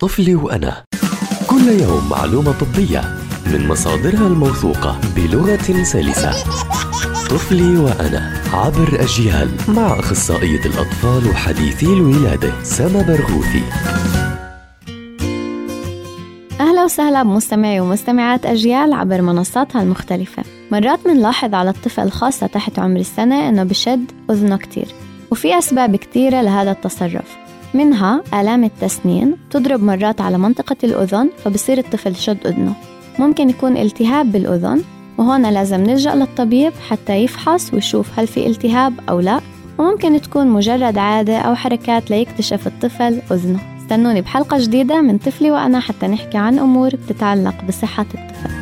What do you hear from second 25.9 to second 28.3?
كتيرة لهذا التصرف. منها